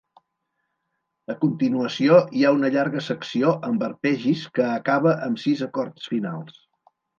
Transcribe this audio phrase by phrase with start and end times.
[1.33, 6.61] A continuació hi ha una llarga secció amb arpegis que acaba amb sis acords finals.